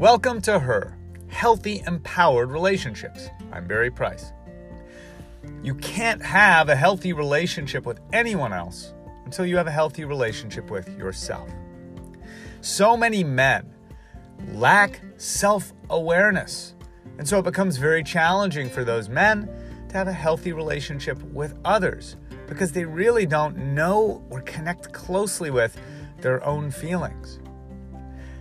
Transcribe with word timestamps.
Welcome 0.00 0.40
to 0.42 0.58
Her 0.58 0.96
Healthy, 1.28 1.82
Empowered 1.86 2.50
Relationships. 2.50 3.28
I'm 3.52 3.66
Barry 3.66 3.90
Price. 3.90 4.32
You 5.62 5.74
can't 5.74 6.22
have 6.22 6.70
a 6.70 6.74
healthy 6.74 7.12
relationship 7.12 7.84
with 7.84 8.00
anyone 8.10 8.54
else 8.54 8.94
until 9.26 9.44
you 9.44 9.58
have 9.58 9.66
a 9.66 9.70
healthy 9.70 10.06
relationship 10.06 10.70
with 10.70 10.88
yourself. 10.96 11.50
So 12.62 12.96
many 12.96 13.22
men 13.22 13.70
lack 14.54 15.02
self 15.18 15.74
awareness, 15.90 16.74
and 17.18 17.28
so 17.28 17.40
it 17.40 17.44
becomes 17.44 17.76
very 17.76 18.02
challenging 18.02 18.70
for 18.70 18.84
those 18.84 19.10
men 19.10 19.50
to 19.90 19.98
have 19.98 20.08
a 20.08 20.14
healthy 20.14 20.54
relationship 20.54 21.22
with 21.24 21.58
others 21.66 22.16
because 22.46 22.72
they 22.72 22.86
really 22.86 23.26
don't 23.26 23.54
know 23.74 24.24
or 24.30 24.40
connect 24.40 24.94
closely 24.94 25.50
with 25.50 25.78
their 26.22 26.42
own 26.46 26.70
feelings. 26.70 27.38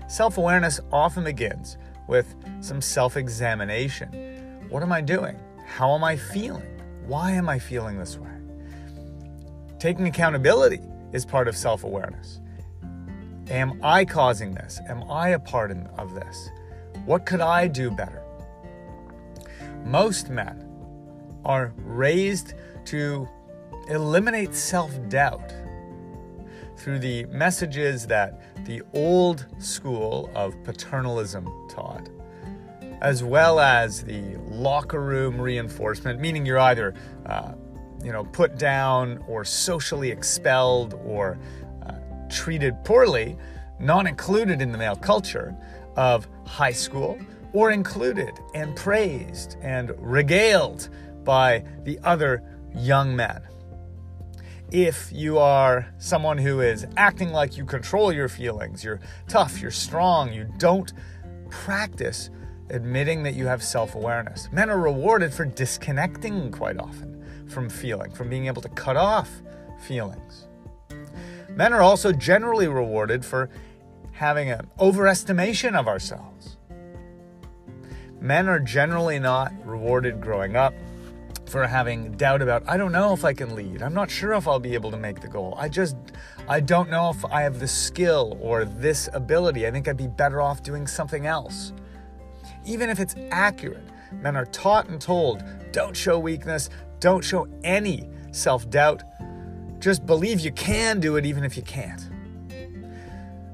Self 0.09 0.39
awareness 0.39 0.79
often 0.91 1.23
begins 1.23 1.77
with 2.07 2.33
some 2.61 2.81
self 2.81 3.15
examination. 3.15 4.65
What 4.69 4.81
am 4.81 4.91
I 4.91 5.01
doing? 5.01 5.39
How 5.67 5.93
am 5.93 6.03
I 6.03 6.17
feeling? 6.17 6.65
Why 7.05 7.29
am 7.29 7.47
I 7.47 7.59
feeling 7.59 7.99
this 7.99 8.17
way? 8.17 8.31
Taking 9.77 10.07
accountability 10.07 10.81
is 11.13 11.27
part 11.27 11.47
of 11.47 11.55
self 11.55 11.83
awareness. 11.83 12.41
Am 13.51 13.79
I 13.83 14.03
causing 14.03 14.55
this? 14.55 14.79
Am 14.89 15.03
I 15.11 15.29
a 15.29 15.39
part 15.39 15.69
of 15.69 16.15
this? 16.15 16.49
What 17.05 17.27
could 17.27 17.39
I 17.39 17.67
do 17.67 17.91
better? 17.91 18.23
Most 19.85 20.31
men 20.31 20.65
are 21.45 21.71
raised 21.77 22.55
to 22.85 23.29
eliminate 23.89 24.55
self 24.55 24.91
doubt 25.07 25.53
through 26.79 26.99
the 26.99 27.25
messages 27.25 28.07
that 28.07 28.65
the 28.65 28.81
old 28.93 29.45
school 29.59 30.31
of 30.33 30.55
paternalism 30.63 31.45
taught, 31.69 32.09
as 33.01 33.23
well 33.23 33.59
as 33.59 34.03
the 34.03 34.37
locker 34.47 35.01
room 35.01 35.39
reinforcement, 35.39 36.19
meaning 36.19 36.45
you're 36.45 36.59
either, 36.59 36.93
uh, 37.25 37.53
you 38.03 38.11
know, 38.11 38.23
put 38.23 38.57
down 38.57 39.23
or 39.27 39.43
socially 39.43 40.09
expelled 40.09 40.93
or 41.05 41.37
uh, 41.85 41.93
treated 42.29 42.73
poorly, 42.85 43.37
not 43.79 44.07
included 44.07 44.61
in 44.61 44.71
the 44.71 44.77
male 44.77 44.95
culture 44.95 45.55
of 45.95 46.27
high 46.45 46.71
school, 46.71 47.19
or 47.51 47.71
included 47.71 48.31
and 48.53 48.75
praised 48.75 49.57
and 49.61 49.91
regaled 49.97 50.89
by 51.23 51.63
the 51.83 51.99
other 52.03 52.43
young 52.73 53.15
men 53.15 53.41
if 54.71 55.11
you 55.11 55.39
are 55.39 55.87
someone 55.97 56.37
who 56.37 56.61
is 56.61 56.85
acting 56.95 57.31
like 57.31 57.57
you 57.57 57.65
control 57.65 58.11
your 58.13 58.29
feelings, 58.29 58.83
you're 58.83 58.99
tough, 59.27 59.61
you're 59.61 59.71
strong, 59.71 60.31
you 60.31 60.47
don't 60.57 60.93
practice 61.49 62.29
admitting 62.69 63.23
that 63.23 63.33
you 63.33 63.47
have 63.47 63.63
self 63.63 63.95
awareness. 63.95 64.47
Men 64.51 64.69
are 64.69 64.79
rewarded 64.79 65.33
for 65.33 65.45
disconnecting 65.45 66.51
quite 66.51 66.77
often 66.77 67.23
from 67.47 67.69
feeling, 67.69 68.11
from 68.11 68.29
being 68.29 68.45
able 68.45 68.61
to 68.61 68.69
cut 68.69 68.95
off 68.95 69.41
feelings. 69.79 70.47
Men 71.49 71.73
are 71.73 71.81
also 71.81 72.11
generally 72.11 72.67
rewarded 72.67 73.25
for 73.25 73.49
having 74.11 74.51
an 74.51 74.67
overestimation 74.79 75.75
of 75.75 75.87
ourselves. 75.87 76.57
Men 78.21 78.47
are 78.47 78.59
generally 78.59 79.17
not 79.17 79.51
rewarded 79.65 80.21
growing 80.21 80.55
up 80.55 80.73
for 81.49 81.65
having 81.65 82.11
doubt 82.13 82.41
about 82.41 82.63
I 82.67 82.77
don't 82.77 82.91
know 82.91 83.13
if 83.13 83.25
I 83.25 83.33
can 83.33 83.55
lead. 83.55 83.81
I'm 83.81 83.93
not 83.93 84.09
sure 84.09 84.33
if 84.33 84.47
I'll 84.47 84.59
be 84.59 84.73
able 84.73 84.91
to 84.91 84.97
make 84.97 85.19
the 85.19 85.27
goal. 85.27 85.55
I 85.57 85.67
just 85.67 85.95
I 86.47 86.59
don't 86.59 86.89
know 86.89 87.09
if 87.09 87.25
I 87.25 87.41
have 87.41 87.59
the 87.59 87.67
skill 87.67 88.37
or 88.41 88.65
this 88.65 89.09
ability. 89.13 89.67
I 89.67 89.71
think 89.71 89.87
I'd 89.87 89.97
be 89.97 90.07
better 90.07 90.41
off 90.41 90.63
doing 90.63 90.87
something 90.87 91.25
else. 91.25 91.73
Even 92.65 92.89
if 92.89 92.99
it's 92.99 93.15
accurate, 93.31 93.87
men 94.11 94.35
are 94.35 94.45
taught 94.45 94.87
and 94.89 95.01
told 95.01 95.43
don't 95.71 95.95
show 95.95 96.19
weakness, 96.19 96.69
don't 96.99 97.23
show 97.23 97.47
any 97.63 98.09
self-doubt. 98.31 99.03
Just 99.79 100.05
believe 100.05 100.41
you 100.41 100.51
can 100.51 100.99
do 100.99 101.15
it 101.15 101.25
even 101.25 101.43
if 101.43 101.57
you 101.57 101.63
can't. 101.63 102.09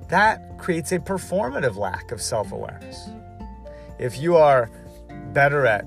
That 0.10 0.58
creates 0.58 0.92
a 0.92 1.00
performative 1.00 1.76
lack 1.76 2.12
of 2.12 2.22
self-awareness. 2.22 3.10
If 4.00 4.20
you 4.20 4.36
are 4.36 4.70
better 5.34 5.66
at 5.66 5.86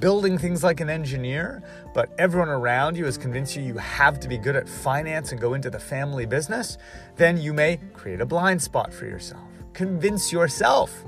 building 0.00 0.38
things 0.38 0.62
like 0.62 0.80
an 0.80 0.90
engineer, 0.90 1.62
but 1.94 2.10
everyone 2.18 2.48
around 2.48 2.96
you 2.96 3.04
has 3.04 3.18
convinced 3.18 3.56
you 3.56 3.62
you 3.62 3.76
have 3.78 4.20
to 4.20 4.28
be 4.28 4.38
good 4.38 4.56
at 4.56 4.68
finance 4.68 5.32
and 5.32 5.40
go 5.40 5.54
into 5.54 5.70
the 5.70 5.78
family 5.78 6.26
business, 6.26 6.78
then 7.16 7.36
you 7.36 7.52
may 7.52 7.78
create 7.94 8.20
a 8.20 8.26
blind 8.26 8.62
spot 8.62 8.92
for 8.92 9.06
yourself. 9.06 9.42
Convince 9.72 10.32
yourself. 10.32 11.04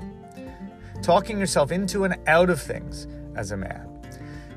Talking 1.01 1.39
yourself 1.39 1.71
into 1.71 2.03
and 2.03 2.15
out 2.27 2.49
of 2.49 2.61
things 2.61 3.07
as 3.35 3.51
a 3.51 3.57
man. 3.57 3.87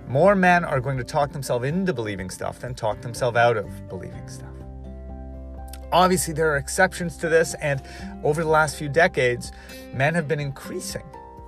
More 0.08 0.34
men 0.34 0.64
are 0.64 0.80
going 0.80 0.98
to 0.98 1.04
talk 1.04 1.32
themselves 1.32 1.66
into 1.66 1.94
believing 1.94 2.28
stuff 2.28 2.60
than 2.60 2.74
talk 2.74 3.00
themselves 3.00 3.36
out 3.36 3.56
of 3.56 3.88
believing 3.88 4.28
stuff. 4.28 4.48
Obviously, 5.92 6.34
there 6.34 6.52
are 6.52 6.56
exceptions 6.56 7.16
to 7.18 7.28
this, 7.28 7.54
and 7.60 7.80
over 8.24 8.42
the 8.42 8.48
last 8.50 8.76
few 8.76 8.88
decades, 8.88 9.52
men 9.94 10.14
have 10.14 10.26
been 10.26 10.40
increasing 10.40 11.04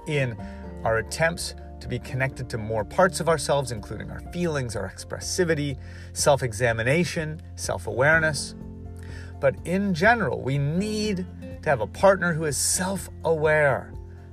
in 0.07 0.37
our 0.85 0.99
attempts 0.99 1.55
to 1.81 1.89
be 1.89 1.99
connected 1.99 2.49
to 2.51 2.59
more 2.59 2.85
parts 2.85 3.21
of 3.21 3.29
ourselves, 3.29 3.73
including 3.73 4.11
our 4.11 4.21
feelings, 4.33 4.77
our 4.77 4.89
expressivity, 4.89 5.79
self 6.13 6.43
examination, 6.43 7.41
self 7.57 7.87
awareness. 7.87 8.55
But 9.41 9.57
in 9.65 9.95
general, 9.95 10.41
we 10.41 10.59
need 10.59 11.27
to 11.63 11.69
have 11.69 11.81
a 11.81 11.87
partner 11.87 12.33
who 12.33 12.45
is 12.45 12.57
self 12.57 13.09
aware. 13.25 13.93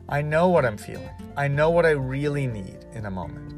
I 0.10 0.22
know 0.22 0.50
what 0.50 0.66
I'm 0.66 0.78
feeling, 0.78 1.10
I 1.36 1.48
know 1.48 1.70
what 1.70 1.86
I 1.86 1.92
really 1.92 2.48
need 2.48 2.86
in 2.94 3.06
a 3.06 3.12
moment. 3.12 3.54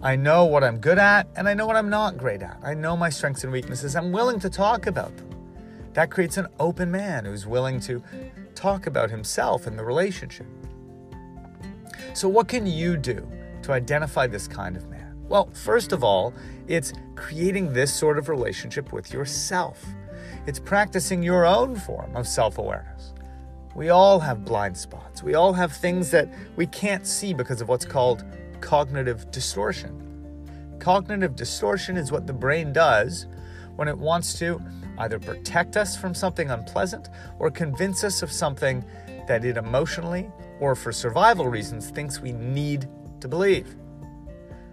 I 0.00 0.14
know 0.14 0.44
what 0.44 0.62
I'm 0.62 0.78
good 0.78 0.98
at, 0.98 1.28
and 1.34 1.48
I 1.48 1.54
know 1.54 1.66
what 1.66 1.74
I'm 1.74 1.90
not 1.90 2.16
great 2.16 2.40
at. 2.40 2.60
I 2.62 2.72
know 2.74 2.96
my 2.96 3.10
strengths 3.10 3.42
and 3.42 3.52
weaknesses. 3.52 3.96
I'm 3.96 4.12
willing 4.12 4.38
to 4.40 4.48
talk 4.48 4.86
about 4.86 5.16
them. 5.16 5.28
That 5.94 6.10
creates 6.10 6.36
an 6.36 6.46
open 6.60 6.88
man 6.88 7.24
who's 7.24 7.48
willing 7.48 7.80
to 7.80 8.00
talk 8.54 8.86
about 8.86 9.10
himself 9.10 9.66
and 9.66 9.76
the 9.76 9.84
relationship. 9.84 10.46
So, 12.14 12.28
what 12.28 12.48
can 12.48 12.66
you 12.66 12.96
do 12.96 13.26
to 13.62 13.72
identify 13.72 14.26
this 14.26 14.48
kind 14.48 14.76
of 14.76 14.88
man? 14.88 15.14
Well, 15.28 15.50
first 15.52 15.92
of 15.92 16.02
all, 16.02 16.32
it's 16.66 16.92
creating 17.16 17.72
this 17.72 17.92
sort 17.92 18.18
of 18.18 18.28
relationship 18.28 18.92
with 18.92 19.12
yourself. 19.12 19.84
It's 20.46 20.58
practicing 20.58 21.22
your 21.22 21.44
own 21.44 21.76
form 21.76 22.16
of 22.16 22.26
self 22.26 22.58
awareness. 22.58 23.12
We 23.74 23.90
all 23.90 24.18
have 24.18 24.44
blind 24.44 24.76
spots. 24.76 25.22
We 25.22 25.34
all 25.34 25.52
have 25.52 25.72
things 25.72 26.10
that 26.10 26.28
we 26.56 26.66
can't 26.66 27.06
see 27.06 27.34
because 27.34 27.60
of 27.60 27.68
what's 27.68 27.84
called 27.84 28.24
cognitive 28.60 29.30
distortion. 29.30 30.04
Cognitive 30.78 31.36
distortion 31.36 31.96
is 31.96 32.10
what 32.10 32.26
the 32.26 32.32
brain 32.32 32.72
does 32.72 33.26
when 33.76 33.86
it 33.86 33.96
wants 33.96 34.38
to 34.38 34.60
either 34.98 35.18
protect 35.18 35.76
us 35.76 35.96
from 35.96 36.14
something 36.14 36.50
unpleasant 36.50 37.08
or 37.38 37.50
convince 37.50 38.02
us 38.02 38.22
of 38.22 38.32
something 38.32 38.84
that 39.28 39.44
it 39.44 39.56
emotionally 39.56 40.30
or 40.60 40.74
for 40.74 40.90
survival 40.90 41.46
reasons 41.46 41.90
thinks 41.90 42.20
we 42.20 42.32
need 42.32 42.88
to 43.20 43.28
believe. 43.28 43.76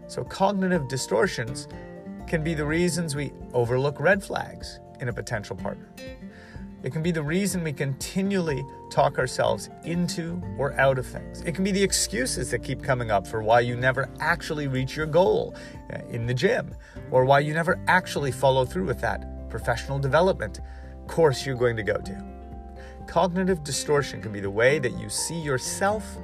So, 0.07 0.23
cognitive 0.23 0.87
distortions 0.87 1.67
can 2.27 2.43
be 2.43 2.53
the 2.53 2.65
reasons 2.65 3.15
we 3.15 3.31
overlook 3.53 3.99
red 3.99 4.23
flags 4.23 4.79
in 4.99 5.09
a 5.09 5.13
potential 5.13 5.55
partner. 5.55 5.89
It 6.83 6.91
can 6.91 7.01
be 7.01 7.11
the 7.11 7.23
reason 7.23 7.63
we 7.63 7.73
continually 7.73 8.63
talk 8.91 9.17
ourselves 9.17 9.69
into 9.85 10.39
or 10.59 10.79
out 10.79 10.99
of 10.99 11.07
things. 11.07 11.41
It 11.41 11.53
can 11.55 11.63
be 11.63 11.71
the 11.71 11.81
excuses 11.81 12.51
that 12.51 12.59
keep 12.59 12.83
coming 12.83 13.09
up 13.09 13.25
for 13.25 13.41
why 13.41 13.61
you 13.61 13.75
never 13.75 14.07
actually 14.19 14.67
reach 14.67 14.95
your 14.95 15.07
goal 15.07 15.55
uh, 15.91 15.97
in 16.09 16.27
the 16.27 16.33
gym, 16.33 16.75
or 17.09 17.25
why 17.25 17.39
you 17.39 17.53
never 17.53 17.79
actually 17.87 18.31
follow 18.31 18.65
through 18.65 18.85
with 18.85 19.01
that 19.01 19.49
professional 19.49 19.97
development 19.97 20.59
course 21.07 21.45
you're 21.45 21.55
going 21.55 21.75
to 21.75 21.83
go 21.83 21.97
to. 21.97 22.34
Cognitive 23.07 23.63
distortion 23.63 24.21
can 24.21 24.31
be 24.31 24.39
the 24.39 24.49
way 24.49 24.79
that 24.79 24.97
you 24.99 25.09
see 25.09 25.39
yourself 25.39 26.17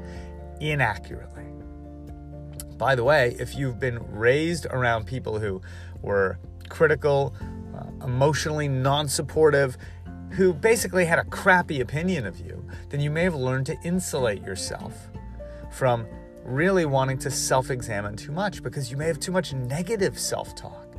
inaccurately. 0.60 1.46
By 2.78 2.96
the 2.96 3.04
way, 3.04 3.36
if 3.40 3.56
you've 3.56 3.80
been 3.80 4.00
raised 4.12 4.66
around 4.68 5.06
people 5.06 5.40
who 5.40 5.62
were 6.02 6.40
critical, 6.70 7.36
uh, 7.76 8.06
emotionally 8.06 8.68
non 8.68 9.08
supportive, 9.08 9.78
who 10.32 10.54
basically 10.54 11.06
had 11.06 11.20
a 11.20 11.26
crappy 11.26 11.82
opinion 11.82 12.26
of 12.26 12.40
you, 12.40 12.66
then 12.90 13.00
you 13.00 13.12
may 13.12 13.24
have 13.24 13.36
learned 13.36 13.66
to 13.68 13.78
insulate 13.84 14.42
yourself 14.42 15.10
from 15.72 16.08
really 16.44 16.86
wanting 16.86 17.18
to 17.20 17.30
self 17.30 17.70
examine 17.70 18.16
too 18.16 18.32
much 18.32 18.64
because 18.64 18.90
you 18.90 18.98
may 18.98 19.08
have 19.08 19.20
too 19.20 19.32
much 19.32 19.54
negative 19.54 20.18
self 20.18 20.56
talk. 20.56 20.96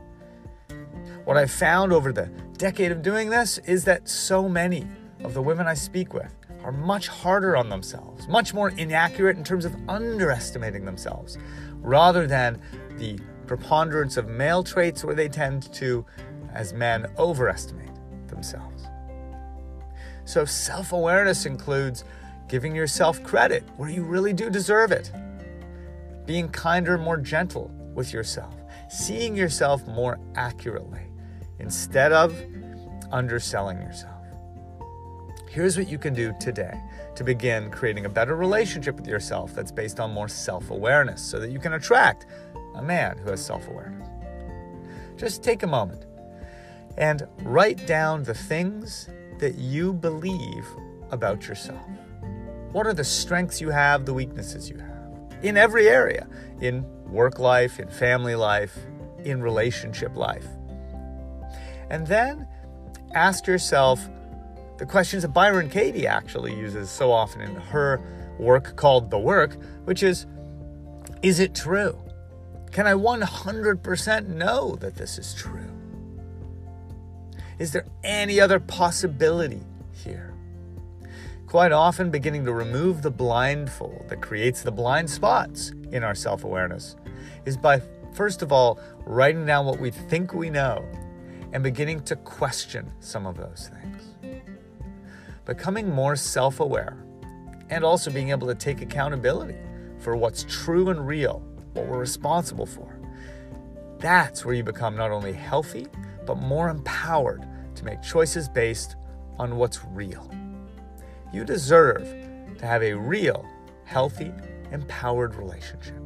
What 1.25 1.37
I've 1.37 1.51
found 1.51 1.93
over 1.93 2.13
the 2.13 2.31
decade 2.59 2.93
of 2.93 3.03
doing 3.03 3.31
this 3.31 3.59
is 3.59 3.85
that 3.85 4.09
so 4.09 4.49
many 4.49 4.87
of 5.25 5.35
the 5.35 5.43
women 5.43 5.67
I 5.67 5.75
speak 5.75 6.15
with 6.15 6.35
are 6.65 6.73
much 6.73 7.09
harder 7.09 7.57
on 7.57 7.69
themselves, 7.69 8.29
much 8.29 8.55
more 8.55 8.71
inaccurate 8.71 9.37
in 9.37 9.45
terms 9.45 9.65
of 9.65 9.75
underestimating 9.89 10.85
themselves, 10.85 11.39
rather 11.81 12.27
than 12.27 12.61
the 12.99 13.19
preponderance 13.47 14.17
of 14.17 14.29
male 14.29 14.63
traits 14.63 15.05
where 15.05 15.15
they 15.15 15.29
tend 15.29 15.73
to, 15.75 16.05
as 16.53 16.73
men, 16.73 17.07
overestimate 17.19 17.91
themselves. 18.29 18.87
So, 20.25 20.45
self 20.45 20.93
awareness 20.93 21.47
includes 21.47 22.05
giving 22.49 22.75
yourself 22.75 23.23
credit 23.23 23.65
where 23.77 23.91
you 23.91 24.05
really 24.05 24.33
do 24.33 24.51
deserve 24.51 24.93
it, 24.93 25.11
being 26.27 26.49
kinder, 26.49 26.97
more 26.97 27.17
gentle 27.17 27.71
with 27.95 28.13
yourself, 28.13 28.55
seeing 28.89 29.37
yourself 29.37 29.87
more 29.87 30.19
accurately 30.35 31.03
instead 31.59 32.13
of 32.13 32.35
underselling 33.11 33.79
yourself. 33.79 34.12
Here's 35.53 35.77
what 35.77 35.87
you 35.87 35.99
can 35.99 36.15
do 36.15 36.35
today 36.41 36.81
to 37.15 37.23
begin 37.23 37.71
creating 37.71 38.07
a 38.07 38.09
better 38.09 38.37
relationship 38.37 38.97
with 38.97 39.07
yourself 39.07 39.55
that's 39.55 39.71
based 39.71 40.01
on 40.01 40.11
more 40.11 40.27
self 40.27 40.71
awareness 40.71 41.21
so 41.21 41.39
that 41.39 41.51
you 41.51 41.59
can 41.59 41.75
attract 41.75 42.25
a 42.77 42.83
man 42.83 43.19
who 43.19 43.29
has 43.29 43.45
self 43.45 43.69
awareness. 43.69 44.09
Just 45.19 45.43
take 45.43 45.63
a 45.63 45.67
moment 45.67 46.07
and 46.97 47.29
write 47.43 47.87
down 47.87 48.23
the 48.23 48.33
things 48.33 49.11
that 49.41 49.57
you 49.57 49.93
believe 49.93 50.67
about 51.11 51.47
yourself. 51.47 51.87
What 52.73 52.87
are 52.87 52.95
the 52.95 53.05
strengths 53.05 53.61
you 53.61 53.69
have, 53.69 54.07
the 54.07 54.15
weaknesses 54.15 54.71
you 54.71 54.79
have? 54.79 55.45
In 55.45 55.59
every 55.59 55.87
area, 55.87 56.29
in 56.63 56.83
work 57.11 57.39
life, 57.39 57.79
in 57.79 57.89
family 57.89 58.37
life, 58.37 58.79
in 59.23 59.43
relationship 59.43 60.17
life. 60.17 60.47
And 61.91 62.07
then 62.07 62.49
ask 63.13 63.47
yourself 63.47 64.09
the 64.79 64.87
questions 64.87 65.23
that 65.23 65.29
Byron 65.29 65.69
Katie 65.69 66.07
actually 66.07 66.55
uses 66.55 66.91
so 66.91 67.13
often 67.13 67.41
in 67.41 67.55
her 67.55 68.01
work 68.39 68.77
called 68.77 69.11
The 69.11 69.19
Work, 69.19 69.57
which 69.85 70.03
is 70.03 70.27
Is 71.23 71.41
it 71.41 71.55
true? 71.55 71.99
Can 72.73 72.87
I 72.87 72.95
100% 72.95 74.29
know 74.29 74.77
that 74.77 74.97
this 74.97 75.19
is 75.19 75.35
true? 75.35 75.71
Is 77.59 77.71
there 77.71 77.85
any 78.03 78.41
other 78.41 78.59
possibility 78.59 79.61
here? 79.93 80.33
Quite 81.47 81.71
often, 81.71 82.11
beginning 82.11 82.47
to 82.47 82.53
remove 82.53 83.03
the 83.03 83.11
blindfold 83.11 84.07
that 84.09 84.23
creates 84.23 84.63
the 84.63 84.73
blind 84.73 85.11
spots 85.11 85.73
in 85.93 86.03
our 86.03 86.15
self 86.15 86.45
awareness 86.45 86.97
is 87.45 87.59
by, 87.59 87.83
first 88.15 88.41
of 88.41 88.53
all, 88.53 88.81
writing 89.05 89.45
down 89.45 89.67
what 89.67 89.79
we 89.79 89.91
think 89.91 90.33
we 90.33 90.49
know 90.49 90.83
and 91.53 91.63
beginning 91.63 92.01
to 92.05 92.17
question 92.17 92.91
some 93.01 93.27
of 93.27 93.37
those 93.37 93.71
things. 93.71 94.12
Becoming 95.45 95.91
more 95.91 96.15
self 96.15 96.61
aware 96.61 97.05
and 97.69 97.85
also 97.85 98.11
being 98.11 98.31
able 98.31 98.47
to 98.47 98.55
take 98.55 98.81
accountability 98.81 99.57
for 99.99 100.17
what's 100.17 100.45
true 100.49 100.91
and 100.91 101.07
real, 101.07 101.43
what 101.73 101.87
we're 101.87 101.99
responsible 101.99 102.67
for. 102.67 102.99
That's 103.99 104.45
where 104.45 104.55
you 104.55 104.63
become 104.63 104.97
not 104.97 105.11
only 105.11 105.33
healthy, 105.33 105.87
but 106.27 106.37
more 106.37 106.69
empowered 106.69 107.47
to 107.75 107.85
make 107.85 108.03
choices 108.03 108.49
based 108.49 108.97
on 109.39 109.57
what's 109.57 109.85
real. 109.87 110.31
You 111.33 111.45
deserve 111.45 112.03
to 112.59 112.67
have 112.67 112.83
a 112.83 112.95
real, 112.95 113.45
healthy, 113.85 114.33
empowered 114.71 115.35
relationship. 115.35 116.01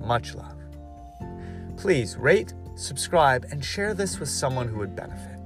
Much 0.00 0.34
love. 0.34 0.58
Please 1.76 2.16
rate, 2.16 2.52
subscribe, 2.74 3.46
and 3.50 3.64
share 3.64 3.94
this 3.94 4.18
with 4.18 4.28
someone 4.28 4.68
who 4.68 4.78
would 4.78 4.94
benefit. 4.94 5.39